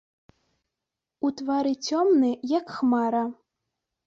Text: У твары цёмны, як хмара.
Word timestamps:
У 1.29 1.31
твары 1.41 1.73
цёмны, 1.87 2.31
як 2.57 2.65
хмара. 2.79 3.23